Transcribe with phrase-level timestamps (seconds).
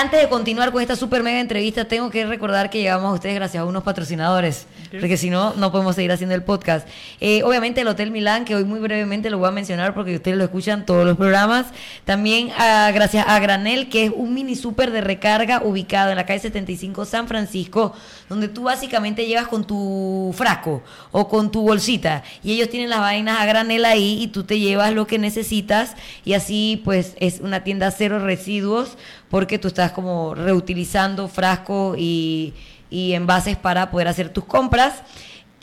[0.00, 3.34] antes de continuar con esta super mega entrevista, tengo que recordar que llegamos a ustedes
[3.34, 4.66] gracias a unos patrocinadores,
[4.98, 6.88] porque si no, no podemos seguir haciendo el podcast.
[7.20, 10.38] Eh, obviamente el Hotel Milán, que hoy muy brevemente lo voy a mencionar porque ustedes
[10.38, 11.66] lo escuchan todos los programas.
[12.06, 16.24] También ah, gracias a Granel, que es un mini super de recarga ubicado en la
[16.24, 17.92] calle 75 San Francisco,
[18.30, 23.00] donde tú básicamente llegas con tu frasco o con tu bolsita y ellos tienen las
[23.00, 27.40] vainas a granel ahí y tú te llevas lo que necesitas y así pues es
[27.40, 28.96] una tienda cero residuos
[29.30, 32.54] porque tú estás como reutilizando frascos y,
[32.90, 35.02] envases para poder hacer tus compras.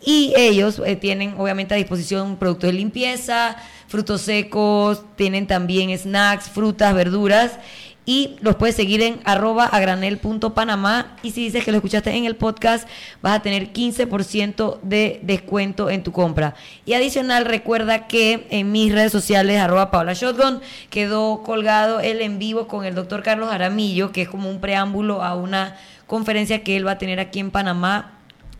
[0.02, 6.49] Y ellos eh, tienen obviamente a disposición productos de limpieza, frutos secos, tienen también snacks,
[6.49, 7.59] frutas, verduras
[8.08, 12.38] y los puedes seguir en arroba agranel.panamá y si dices que lo escuchaste en el
[12.38, 12.88] podcast
[13.22, 16.55] vas a tener 15% de descuento en tu compra.
[16.86, 22.40] Y adicional recuerda que en mis redes sociales arroba Paola Shotgun quedó colgado el en
[22.40, 25.76] vivo con el doctor Carlos Aramillo que es como un preámbulo a una
[26.08, 28.14] conferencia que él va a tener aquí en Panamá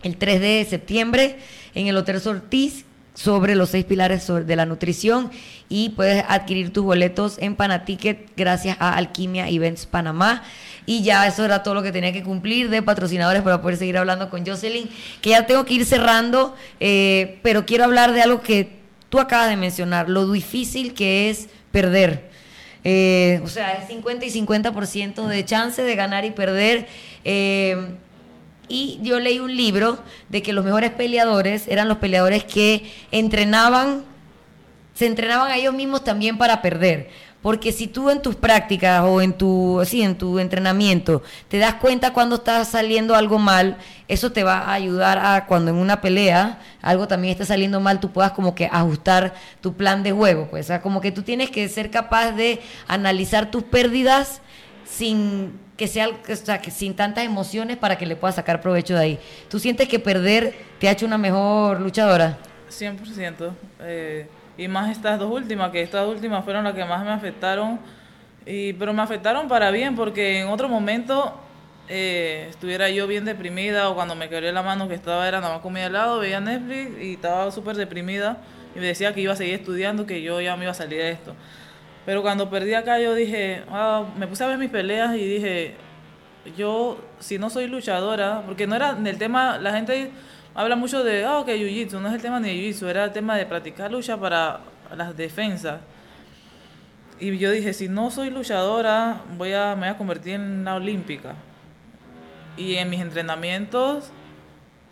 [0.04, 1.38] el 3 de septiembre
[1.74, 2.87] en el Hotel Sortiz
[3.18, 5.32] sobre los seis pilares de la nutrición
[5.70, 10.44] y puedes adquirir tus boletos en Panaticket gracias a Alquimia Events Panamá.
[10.86, 13.98] Y ya eso era todo lo que tenía que cumplir de patrocinadores para poder seguir
[13.98, 14.88] hablando con Jocelyn,
[15.20, 18.70] que ya tengo que ir cerrando, eh, pero quiero hablar de algo que
[19.10, 22.30] tú acabas de mencionar, lo difícil que es perder.
[22.84, 26.88] Eh, o sea, es 50 y 50% de chance de ganar y perder.
[27.26, 27.98] Eh,
[28.68, 34.04] y yo leí un libro de que los mejores peleadores eran los peleadores que entrenaban,
[34.94, 37.10] se entrenaban a ellos mismos también para perder.
[37.42, 41.76] Porque si tú en tus prácticas o en tu, sí, en tu entrenamiento te das
[41.76, 46.02] cuenta cuando está saliendo algo mal, eso te va a ayudar a cuando en una
[46.02, 50.48] pelea algo también está saliendo mal, tú puedas como que ajustar tu plan de juego.
[50.50, 54.42] Pues, o sea, como que tú tienes que ser capaz de analizar tus pérdidas
[54.84, 58.96] sin que sea, o sea, que sin tantas emociones para que le puedas sacar provecho
[58.96, 59.20] de ahí.
[59.50, 62.38] ¿Tú sientes que perder te ha hecho una mejor luchadora?
[62.70, 63.52] 100%.
[63.82, 64.28] Eh,
[64.58, 67.80] y más estas dos últimas, que estas últimas fueron las que más me afectaron.
[68.46, 71.40] Y, pero me afectaron para bien, porque en otro momento
[71.90, 75.54] eh, estuviera yo bien deprimida o cuando me quebré la mano que estaba era nada
[75.54, 78.38] más comida al lado, veía Netflix y estaba súper deprimida
[78.76, 81.00] y me decía que iba a seguir estudiando, que yo ya me iba a salir
[81.00, 81.36] de esto.
[82.08, 85.76] Pero cuando perdí acá yo dije, ah, me puse a ver mis peleas y dije,
[86.56, 90.12] yo si no soy luchadora, porque no era el tema, la gente
[90.56, 93.12] habla mucho de, ah, que jiu-jitsu, no es el tema ni de jiu-jitsu, era el
[93.12, 94.62] tema de practicar lucha para
[94.96, 95.82] las defensas.
[97.20, 100.76] Y yo dije, si no soy luchadora, voy a, me voy a convertir en una
[100.76, 101.36] olímpica.
[102.56, 104.14] Y en mis entrenamientos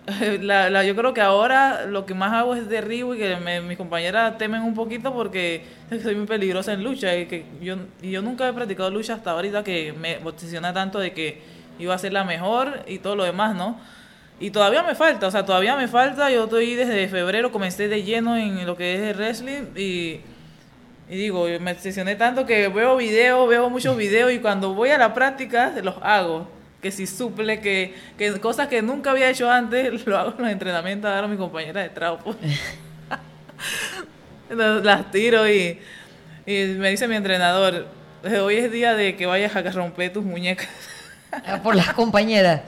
[0.41, 4.38] La, yo creo que ahora lo que más hago es derribo y que mis compañeras
[4.38, 5.63] temen un poquito porque
[6.03, 9.31] soy muy peligrosa en lucha y que yo, y yo nunca he practicado lucha hasta
[9.31, 11.41] ahorita que me obsesiona tanto de que
[11.79, 13.79] iba a ser la mejor y todo lo demás, ¿no?
[14.39, 18.03] Y todavía me falta, o sea, todavía me falta, yo estoy desde febrero, comencé de
[18.03, 20.19] lleno en lo que es el wrestling y,
[21.09, 24.97] y digo, me obsesioné tanto que veo videos, veo muchos videos y cuando voy a
[24.97, 26.47] la práctica los hago
[26.81, 30.52] que si suple, que, que cosas que nunca había hecho antes, lo hago en los
[30.52, 32.36] entrenamientos, ahora mi compañera de trapo.
[34.50, 35.80] las tiro y,
[36.46, 37.88] y me dice mi entrenador,
[38.41, 40.69] hoy es día de que vayas a romper tus muñecas.
[41.31, 42.62] Ah, por las compañeras.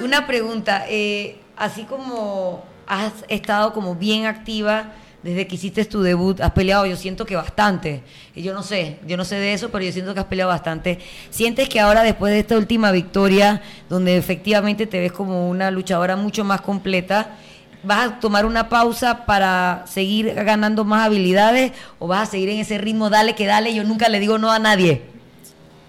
[0.00, 4.92] Una pregunta, eh, así como has estado como bien activa
[5.24, 8.02] desde que hiciste tu debut, has peleado, yo siento que bastante.
[8.34, 10.50] Y yo no sé, yo no sé de eso, pero yo siento que has peleado
[10.50, 10.98] bastante.
[11.30, 16.14] ¿Sientes que ahora, después de esta última victoria, donde efectivamente te ves como una luchadora
[16.14, 17.38] mucho más completa,
[17.82, 22.60] vas a tomar una pausa para seguir ganando más habilidades o vas a seguir en
[22.60, 25.02] ese ritmo, dale que dale, yo nunca le digo no a nadie?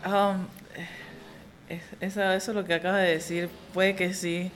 [0.06, 0.46] Um,
[2.00, 4.50] eso, es lo que acabas de decir, puede que sí.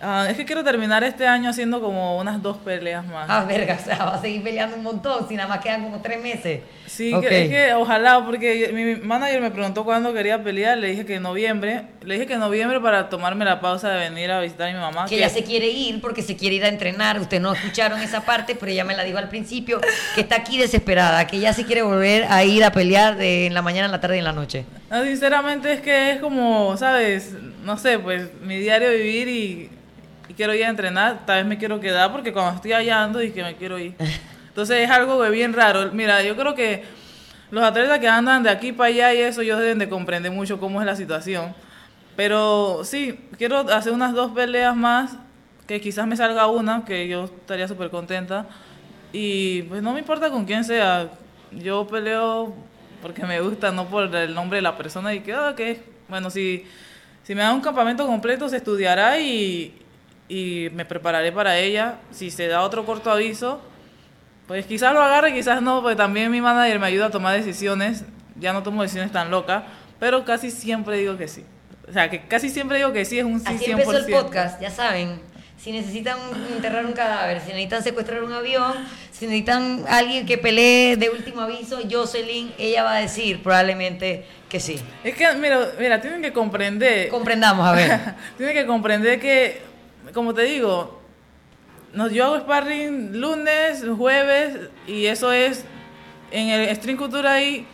[0.00, 3.26] Ah, es que quiero terminar este año haciendo como unas dos peleas más.
[3.28, 6.00] Ah, verga, o sea, va a seguir peleando un montón, si nada más quedan como
[6.00, 6.60] tres meses.
[6.86, 11.16] Sí, es que ojalá, porque mi manager me preguntó cuándo quería pelear, le dije que
[11.16, 14.68] en noviembre, le dije que en noviembre para tomarme la pausa de venir a visitar
[14.68, 15.06] a mi mamá.
[15.06, 18.22] Que, ella se quiere ir porque se quiere ir a entrenar, ustedes no escucharon esa
[18.24, 19.80] parte, pero ella me la dijo al principio,
[20.14, 23.54] que está aquí desesperada, que ella se quiere volver a ir a pelear de, en
[23.54, 24.64] la mañana, en la tarde y en la noche.
[24.90, 27.32] No, sinceramente es que es como, ¿sabes?
[27.64, 29.70] No sé, pues mi diario vivir y
[30.28, 33.22] y quiero ir a entrenar, tal vez me quiero quedar porque cuando estoy allá ando
[33.22, 33.94] y que me quiero ir.
[34.48, 35.90] Entonces es algo bien raro.
[35.92, 36.84] Mira, yo creo que
[37.50, 40.60] los atletas que andan de aquí para allá y eso, ellos deben de comprender mucho
[40.60, 41.54] cómo es la situación.
[42.16, 45.16] Pero sí, quiero hacer unas dos peleas más,
[45.66, 48.46] que quizás me salga una, que yo estaría súper contenta.
[49.12, 51.08] Y pues no me importa con quién sea.
[51.52, 52.54] Yo peleo
[53.00, 56.66] porque me gusta, no por el nombre de la persona y que, bueno, si,
[57.22, 59.74] si me dan un campamento completo, se estudiará y,
[60.28, 61.96] y me prepararé para ella.
[62.10, 63.60] Si se da otro corto aviso,
[64.46, 68.04] pues quizás lo agarre, quizás no, porque también mi manager me ayuda a tomar decisiones.
[68.36, 69.64] Ya no tomo decisiones tan locas,
[69.98, 71.44] pero casi siempre digo que sí.
[71.88, 73.70] O sea, que casi siempre digo que sí es un sí Así 100%.
[73.70, 75.20] empezó el podcast, ya saben.
[75.56, 76.18] Si necesitan
[76.54, 78.74] enterrar un cadáver, si necesitan secuestrar un avión,
[79.10, 84.60] si necesitan alguien que pelee de último aviso, Jocelyn, ella va a decir probablemente que
[84.60, 84.78] sí.
[85.02, 87.08] Es que, mira, mira, tienen que comprender.
[87.08, 88.00] Comprendamos, a ver.
[88.36, 89.60] tienen que comprender que,
[90.12, 91.00] como te digo,
[92.12, 95.64] yo hago sparring lunes, jueves, y eso es.
[96.30, 97.66] En el String Culture ahí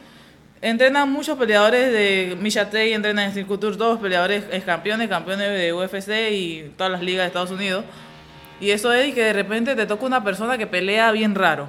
[0.63, 5.73] entrenan muchos peleadores de Michatei, entrenan en String Culture, todos peleadores ex campeones, campeones de
[5.73, 7.85] UFC y todas las ligas de Estados Unidos.
[8.61, 11.69] Y eso es que de repente te toca una persona que pelea bien raro.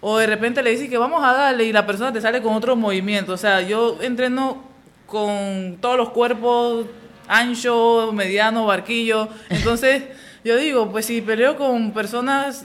[0.00, 2.54] O de repente le dices que vamos a darle y la persona te sale con
[2.54, 3.32] otro movimiento.
[3.32, 4.62] O sea, yo entreno
[5.06, 6.86] con todos los cuerpos
[7.28, 9.28] ancho, mediano, barquillo.
[9.48, 10.04] Entonces,
[10.44, 12.64] yo digo, pues si peleo con personas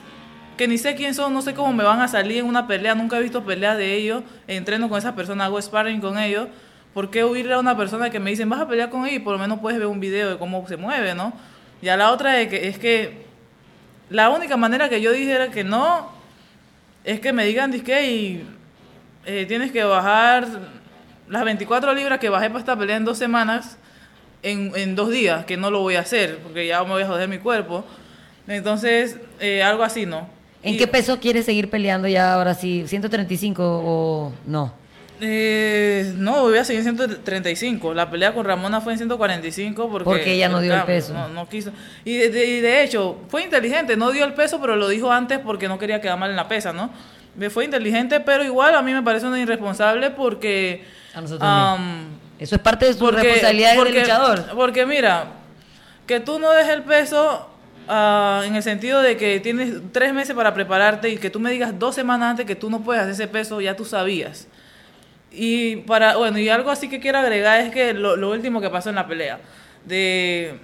[0.57, 2.95] que ni sé quién son, no sé cómo me van a salir en una pelea,
[2.95, 6.47] nunca he visto peleas de ellos, entreno con esas personas, hago sparring con ellos.
[6.93, 9.19] ¿Por qué huirle a una persona que me dicen, vas a pelear con ella y
[9.19, 11.31] por lo menos puedes ver un video de cómo se mueve, ¿no?
[11.81, 13.27] Y a la otra es que, es que
[14.09, 16.11] la única manera que yo dijera que no
[17.03, 18.47] es que me digan, disque, y
[19.25, 20.45] eh, tienes que bajar
[21.29, 23.77] las 24 libras que bajé para esta pelea en dos semanas,
[24.43, 27.07] en, en dos días, que no lo voy a hacer, porque ya me voy a
[27.07, 27.83] joder mi cuerpo.
[28.47, 30.29] Entonces, eh, algo así, ¿no?
[30.63, 32.83] ¿En Y- qué peso quieres seguir peleando ya ahora sí?
[32.87, 34.73] ¿135 o no?
[35.19, 37.93] Eh, no, voy a seguir en 135.
[37.93, 41.13] La pelea con Ramona fue en 145 porque, Porque ella no dio el peso.
[41.13, 41.71] No, no quiso.
[42.05, 43.97] Y de, de- y de hecho, fue inteligente.
[43.97, 46.47] No dio el peso, pero lo dijo antes porque no quería quedar mal en la
[46.47, 46.91] pesa, ¿no?
[47.49, 50.83] Fue inteligente, pero igual a mí me parece una irresponsable porque...
[51.13, 52.26] A nosotros también.
[52.39, 54.45] Eso es parte de su porque- responsabilidad porque- de luchador.
[54.55, 55.25] Porque mira,
[56.05, 57.49] que tú no dejes el peso
[57.89, 61.49] ah, en el sentido de que tienes tres meses para prepararte y que tú me
[61.51, 64.47] digas dos semanas antes que tú no puedes hacer ese peso, ya tú sabías.
[65.31, 68.69] Y para, bueno, y algo así que quiero agregar es que lo, lo último que
[68.69, 69.39] pasó en la pelea,
[69.85, 70.57] de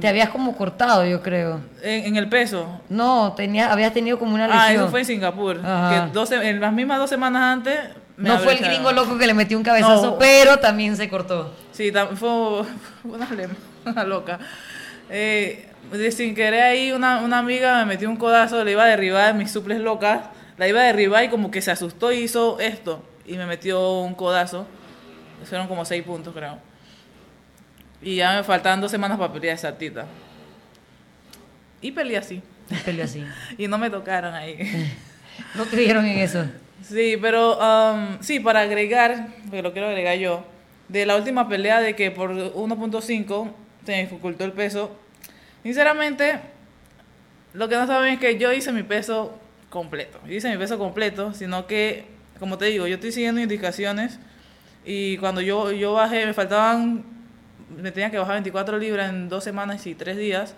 [0.00, 1.60] Te habías como cortado, yo creo.
[1.82, 2.80] en, en el peso.
[2.88, 4.62] No, tenía, habías tenido como una lesión.
[4.62, 5.60] Ah, eso fue en Singapur.
[5.60, 7.78] Que dos en las mismas dos semanas antes.
[8.16, 10.18] Me No fue el gringo loco que le metió un cabezazo, No.
[10.18, 11.54] pero también se cortó.
[11.72, 12.62] Sí, fue
[13.04, 13.28] una,
[13.86, 14.38] una loca.
[15.10, 15.68] Eh,
[16.12, 19.50] sin querer ahí una, una amiga me metió un codazo, le iba a derribar mis
[19.50, 20.20] suples locas,
[20.56, 23.04] la iba a derribar y como que se asustó y hizo esto.
[23.26, 24.66] Y me metió un codazo.
[25.44, 26.58] Fueron como seis puntos, creo.
[28.00, 30.06] Y ya me faltaban dos semanas para pelear esa tita.
[31.80, 32.42] Y peleé así.
[32.70, 33.24] Un peleó así.
[33.58, 34.58] Y no me tocaron ahí.
[35.56, 36.44] No creyeron en eso.
[36.88, 40.44] Sí, pero um, sí, para agregar, porque lo quiero agregar yo,
[40.88, 43.50] de la última pelea de que por 1.5
[43.86, 44.94] se me dificultó el peso,
[45.62, 46.40] sinceramente,
[47.54, 49.38] lo que no saben es que yo hice mi peso
[49.70, 50.20] completo.
[50.28, 52.04] Hice mi peso completo, sino que,
[52.38, 54.18] como te digo, yo estoy siguiendo indicaciones
[54.84, 57.02] y cuando yo, yo bajé, me faltaban,
[57.74, 60.54] me tenía que bajar 24 libras en dos semanas y tres días.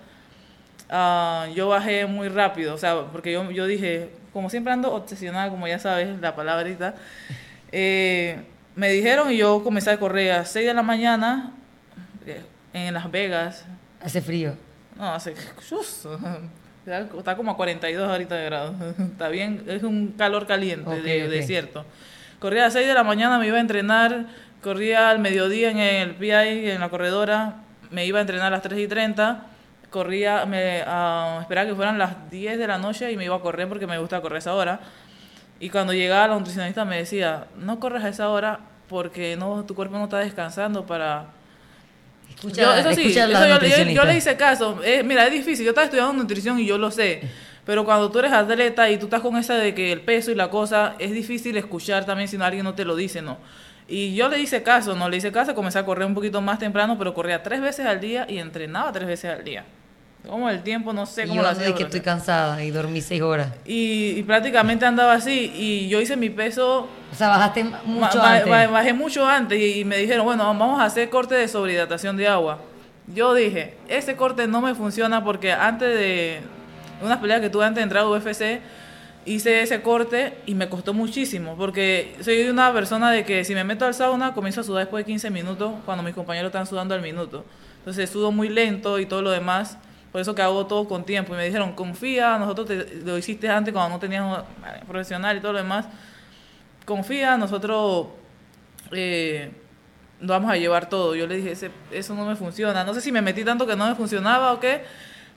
[0.89, 5.51] Ah, yo bajé muy rápido, o sea, porque yo, yo dije, como siempre ando obsesionada,
[5.51, 6.95] como ya sabes la palabrita,
[7.73, 8.39] eh,
[8.75, 11.53] me dijeron y yo comencé a correr a 6 de la mañana
[12.27, 13.65] eh, en Las Vegas.
[14.01, 14.55] Hace frío.
[14.97, 15.35] No, hace...
[16.87, 18.75] Está como a 42 ahorita de grados.
[18.99, 21.85] Está bien, es un calor caliente Ok, de desierto.
[22.39, 24.27] Corría a las 6 de la mañana, me iba a entrenar,
[24.63, 27.57] corría al mediodía en el PI, en la corredora,
[27.91, 29.47] me iba a entrenar a las 3 y 30,
[29.97, 33.41] corría, me ah, esperaba que fueran las 10 de la noche y me iba a
[33.41, 34.81] correr porque me gusta correr a esa hora.
[35.59, 39.75] Y cuando llegaba la nutricionista me decía, no corres a esa hora porque no tu
[39.75, 41.25] cuerpo no está descansando para
[42.29, 44.81] Escucha, yo, eso sí, eso yo, yo- yo le hice caso.
[44.85, 45.65] Eh, mira, es difícil.
[45.65, 47.23] Yo estaba estudiando nutrición y yo lo sé.
[47.65, 50.35] Pero cuando tú eres atleta y tú estás con esa de que el peso y
[50.35, 53.39] la cosa, es difícil escuchar también si no alguien no te lo dice, ¿no?
[53.89, 56.59] Y yo le hice caso, no le hice caso, comencé a correr un poquito más
[56.59, 59.65] temprano, pero corría tres veces al día y entrenaba tres veces al día.
[60.29, 61.67] Como el tiempo, no sé cómo yo lo hacía.
[61.67, 63.49] de que estoy cansada y dormí seis horas.
[63.65, 65.53] y, y prácticamente andaba así.
[65.55, 68.49] Y yo hice mi peso O sea, bajaste Ba- mucho ba- antes.
[68.51, 72.17] ba- Bajé mucho antes y, y me dijeron, bueno, vamos a hacer corte de sobrehidratación
[72.17, 72.59] de agua.
[73.15, 76.41] Yo dije, ese corte no me funciona porque antes de
[77.03, 78.61] unas peleas que tuve antes de entrar a UFC,
[79.27, 83.65] hice ese corte y me costó muchísimo porque soy una persona de que si me
[83.65, 86.95] meto al sauna comienzo a sudar después de 15 minutos cuando mis compañeros están sudando
[86.95, 87.45] al minuto.
[87.79, 89.79] Entonces sudo muy lento y todo lo demás.
[90.13, 91.35] Por eso que hago todo con tiempo.
[91.35, 95.41] Y me dijeron, confía, nosotros te- lo hiciste antes cuando no tenías un profesional y
[95.41, 95.87] todo lo demás
[96.85, 98.07] confía, nosotros
[98.93, 99.51] eh,
[100.21, 101.15] vamos a llevar todo.
[101.17, 102.85] Yo le dije, "Ese- eso no me funciona.
[102.85, 104.83] No sé si me metí tanto que no me funcionaba o qué,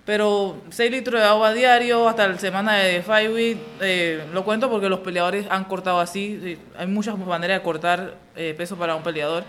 [0.06, 4.70] pero 6 litros de agua diario hasta la semana de Five Week, eh, lo cuento
[4.70, 6.40] porque los peleadores han cortado así.
[6.42, 9.44] sí, Hay muchas maneras de cortar eh, peso para un peleador.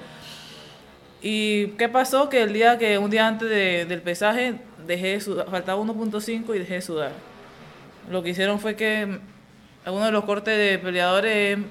[1.23, 2.29] ¿Y qué pasó?
[2.31, 4.55] Que el día que, un día antes de- del pesaje,
[4.87, 7.13] dejé de sudar, faltaba 1.5 y dejé de sudar.
[8.11, 9.21] Lo que hicieron fue que
[9.87, 11.65] uno de los cortes de peleadores es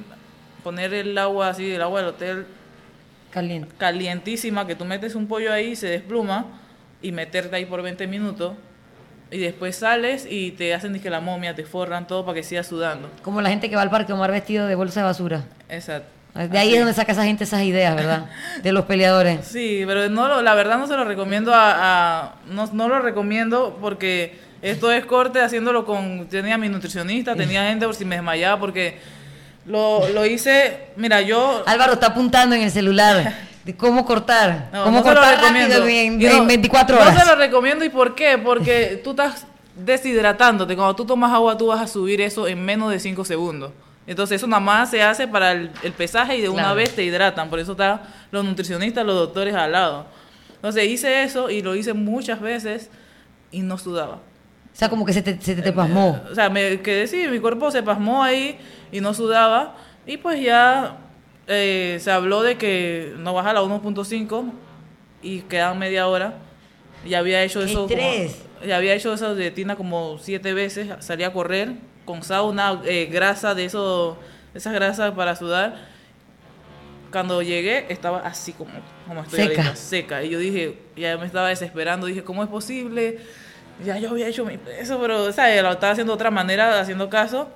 [0.64, 2.46] poner el agua así, el agua del hotel
[3.32, 3.74] Caliente.
[3.78, 6.46] calientísima, que tú metes un pollo ahí, se despluma,
[7.02, 8.54] y meterte ahí por 20 minutos.
[9.32, 12.66] Y después sales y te hacen que la momia, te forran todo para que sigas
[12.68, 13.10] sudando.
[13.22, 15.46] Como la gente que va al parque Omar vestido de bolsa de basura.
[15.70, 16.19] Exacto.
[16.34, 18.26] De ahí es donde saca esa gente esas ideas, ¿verdad?
[18.64, 19.46] De los peleadores.
[19.52, 21.72] Sí, pero no lo- la verdad no se lo recomiendo a,
[22.22, 27.64] a- no, no lo recomiendo porque esto es corte haciéndolo con tenía mi nutricionista, tenía
[27.70, 29.00] gente por si me desmayaba porque
[29.66, 33.34] lo, lo hice, mira, yo Álvaro está apuntando en el celular
[33.66, 34.70] de cómo cortar.
[34.72, 37.20] no, cómo no se lo cortar rápido en, en no- 24 No horas.
[37.20, 38.38] se lo recomiendo y por qué?
[38.38, 39.46] Porque tú estás
[39.76, 40.76] deshidratándote.
[40.76, 43.72] Cuando tú tomas agua tú vas a subir eso en menos de 5 segundos.
[44.10, 47.04] Entonces eso nada más se hace para el, el pesaje y de una vez te
[47.04, 47.50] hidratan.
[47.50, 48.02] Por eso están
[48.32, 50.08] los nutricionistas, los doctores al lado.
[50.56, 52.90] Entonces hice eso y lo hice muchas veces
[53.52, 54.16] y no sudaba.
[54.16, 56.20] O sea, como que se te, se te, te pasmó.
[56.32, 58.58] O sea, me quedé sí, mi cuerpo se pasmó ahí
[58.92, 59.76] y no sudaba.
[60.08, 60.98] Y pues ya
[61.48, 64.52] eh, se habló de que no baja la 1.5
[65.22, 66.34] y quedan media hora.
[67.08, 67.88] Ya había hecho ¡Qué eso.
[67.88, 70.88] como- ya había hecho esa dietina como siete veces.
[71.00, 71.74] Salí a correr
[72.10, 74.18] con sauna, eh, grasa de eso,
[74.56, 75.76] esas grasas para sudar.
[77.12, 78.72] Cuando llegué estaba así como,
[79.08, 79.62] como estoy Seca.
[79.62, 80.24] ahorita, seca.
[80.24, 82.08] Y yo dije, ya me estaba desesperando.
[82.08, 83.20] Dije, ¿cómo es posible?
[83.86, 87.12] Ya yo había hecho mi peso, pero sea, lo estaba haciendo de otra manera, haciendo
[87.12, 87.48] caso.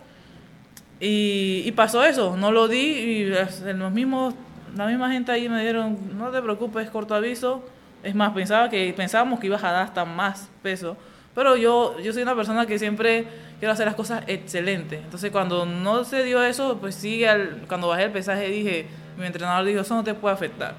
[1.00, 3.26] Y, y pasó eso, no lo di y
[3.74, 4.36] los mismos,
[4.78, 7.66] la misma gente ahí me dijeron, no te preocupes, corto aviso.
[8.04, 10.96] Es más, pensaba que, pensábamos que ibas a dar hasta más peso.
[11.36, 13.26] Pero yo, yo soy una persona que siempre
[13.60, 15.00] quiero hacer las cosas excelentes.
[15.04, 18.88] Entonces cuando no se dio eso, pues sí, al- cuando bajé el pesaje dije,
[19.18, 20.76] mi entrenador dijo, eso no te puede afectar.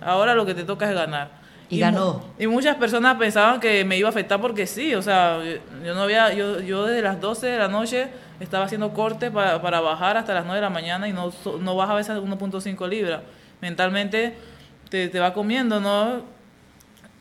[0.00, 1.30] Ahora lo que te toca es ganar.
[1.70, 2.24] Y ganó.
[2.38, 5.94] Y muchas personas pensaban que me iba a afectar porque sí, o sea, yo, yo
[5.94, 8.08] no había, yo, yo desde las 12 de la noche
[8.40, 11.30] estaba haciendo corte para, para bajar hasta las 9 de la mañana y no,
[11.60, 13.20] no bajaba esas 1.5 libras.
[13.60, 14.34] Mentalmente
[14.88, 16.22] te, te va comiendo, ¿no?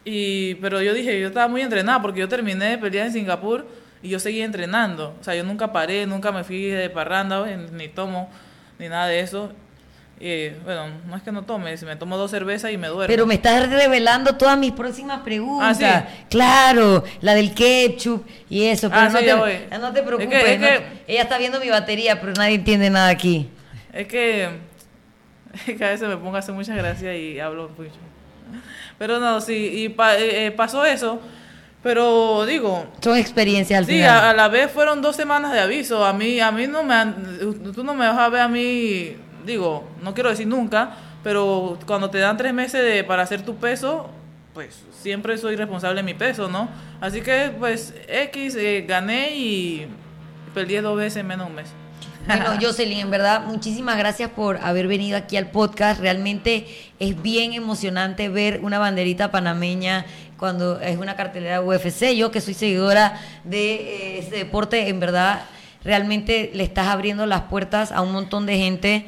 [0.10, 3.68] Y, pero yo dije, yo estaba muy entrenada porque yo terminé de pelear en Singapur
[4.02, 5.14] y yo seguía entrenando.
[5.20, 8.30] O sea, yo nunca paré, nunca me fui de parranda, eh, ni tomo,
[8.80, 9.52] ni nada de eso.
[10.18, 13.06] Y, bueno, no es que no tome, si me tomo dos cervezas y me duermo.
[13.08, 15.78] Pero me estás revelando todas mis próximas preguntas.
[15.84, 16.26] Ah, ¿sí?
[16.30, 18.88] Claro, la del ketchup y eso.
[18.90, 19.54] Pero Ah, no, sí, te, voy.
[19.80, 20.34] no te preocupes.
[20.34, 20.84] Es que- es no- que-
[21.14, 23.50] ella está viendo mi batería, pero nadie entiende nada aquí.
[23.92, 24.48] Es que,
[25.68, 27.92] es que a veces me pongo a hacer muchas gracias y hablo mucho.
[28.98, 31.20] Pero no, sí, y pa- eh, eh, pasó eso.
[31.84, 34.10] Pero digo, Son experiencias al sí, final.
[34.10, 36.04] a, a la vez fueron dos semanas de aviso.
[36.06, 37.38] A mí, a mí no me han-
[37.74, 40.92] tú no me vas a ver a mí, digo, no quiero decir nunca,
[41.24, 44.10] pero cuando te dan tres meses de, para hacer tu peso,
[44.54, 46.68] pues siempre soy responsable de mi peso, ¿no?
[47.00, 49.88] Así que, pues, X, eh, gané y
[50.54, 51.70] perdí dos veces en menos de un mes.
[52.27, 56.01] Bueno, Jocelyn, en verdad, muchísimas gracias por haber venido aquí al podcast.
[56.01, 56.67] Realmente
[57.00, 60.05] es bien emocionante ver una banderita panameña
[60.38, 62.13] cuando es una cartelera UFC.
[62.15, 65.43] Yo que soy seguidora de eh, este deporte, en verdad,
[65.86, 69.05] realmente le estás abriendo las puertas a un montón de gente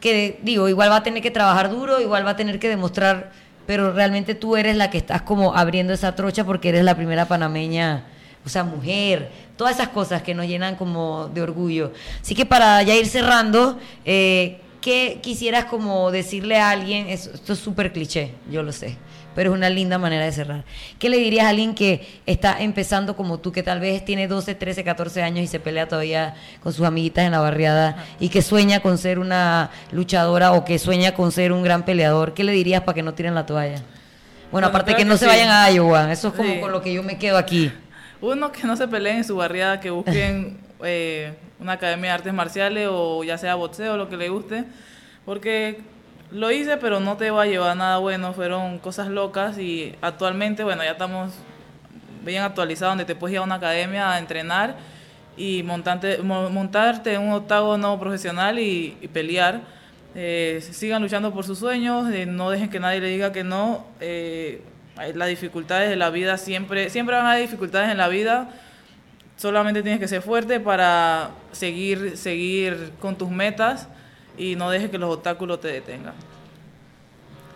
[0.00, 3.30] que, digo, igual va a tener que trabajar duro, igual va a tener que demostrar,
[3.66, 7.26] pero realmente tú eres la que estás como abriendo esa trocha porque eres la primera
[7.26, 8.04] panameña
[8.44, 11.92] o sea, mujer, todas esas cosas que nos llenan como de orgullo.
[12.22, 17.08] Así que para ya ir cerrando, eh, ¿qué quisieras como decirle a alguien?
[17.08, 18.96] Es- esto es súper cliché, yo lo sé,
[19.34, 20.64] pero es una linda manera de cerrar.
[20.98, 24.54] ¿Qué le dirías a alguien que está empezando como tú, que tal vez tiene 12,
[24.54, 28.40] 13, 14 años y se pelea todavía con sus amiguitas en la barriada y que
[28.42, 32.32] sueña con ser una luchadora o que sueña con ser un gran peleador?
[32.32, 33.76] ¿Qué le dirías para que no tiren la toalla?
[34.50, 36.60] Bueno, Bueno, aparte que que no se vayan a Iowa, eso es como Sí.
[36.60, 37.70] con lo que yo me quedo aquí.
[38.20, 42.32] Uno, que no se peleen en su barriada, que busquen eh, una academia de artes
[42.34, 44.64] marciales o ya sea boxeo, lo que le guste.
[45.24, 45.80] Porque
[46.30, 48.32] lo hice, pero no te va a llevar nada bueno.
[48.32, 51.32] Fueron cosas locas y actualmente, bueno, ya estamos
[52.24, 54.76] bien actualizados donde te puedes ir a una academia a entrenar
[55.36, 59.60] y montarte, mo- montarte en un octágono profesional y, y pelear.
[60.14, 63.86] Eh, sigan luchando por sus sueños, eh, no dejen que nadie le diga que no.
[64.00, 64.62] Eh,
[65.14, 68.50] las dificultades de la vida siempre, siempre van a haber dificultades en la vida.
[69.36, 73.88] Solamente tienes que ser fuerte para seguir, seguir con tus metas
[74.36, 76.14] y no dejes que los obstáculos te detengan.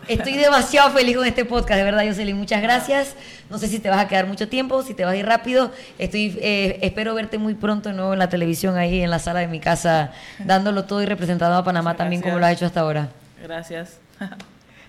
[0.09, 2.37] Estoy demasiado feliz con este podcast, de verdad, Jocelyn.
[2.37, 3.15] Muchas gracias.
[3.49, 5.71] No sé si te vas a quedar mucho tiempo, si te vas a ir rápido.
[5.99, 9.41] Estoy, eh, espero verte muy pronto de nuevo en la televisión, ahí en la sala
[9.41, 12.81] de mi casa, dándolo todo y representando a Panamá también como lo has hecho hasta
[12.81, 13.09] ahora.
[13.43, 13.99] Gracias.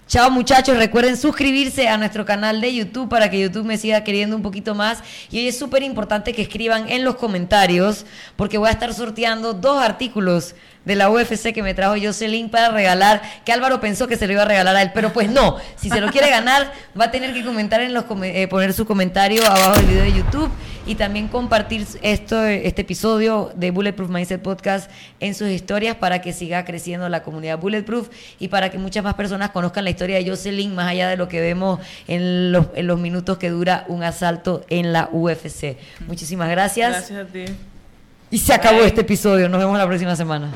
[0.06, 4.36] Chao muchachos, recuerden suscribirse a nuestro canal de YouTube para que YouTube me siga queriendo
[4.36, 5.00] un poquito más.
[5.32, 8.06] Y hoy es súper importante que escriban en los comentarios
[8.36, 12.70] porque voy a estar sorteando dos artículos de la UFC que me trajo Jocelyn para
[12.70, 15.56] regalar, que Álvaro pensó que se lo iba a regalar a él, pero pues no,
[15.78, 18.86] si se lo quiere ganar va a tener que comentar en los eh, poner su
[18.86, 20.52] comentario abajo del video de YouTube
[20.86, 26.34] y también compartir esto este episodio de Bulletproof Mindset Podcast en sus historias para que
[26.34, 28.10] siga creciendo la comunidad Bulletproof
[28.40, 31.28] y para que muchas más personas conozcan la historia de Jocelyn más allá de lo
[31.28, 35.78] que vemos en los, en los minutos que dura un asalto en la UFC.
[36.08, 36.92] Muchísimas gracias.
[36.92, 37.46] Gracias a ti.
[38.32, 39.48] Y se acabó este episodio.
[39.48, 40.52] Nos vemos la próxima semana.